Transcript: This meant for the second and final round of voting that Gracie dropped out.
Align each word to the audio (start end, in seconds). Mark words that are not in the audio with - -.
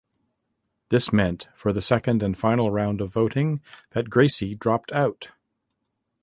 This 0.89 1.13
meant 1.13 1.47
for 1.53 1.71
the 1.71 1.79
second 1.79 2.23
and 2.23 2.35
final 2.35 2.71
round 2.71 3.01
of 3.01 3.13
voting 3.13 3.61
that 3.91 4.09
Gracie 4.09 4.55
dropped 4.55 4.91
out. 4.93 5.27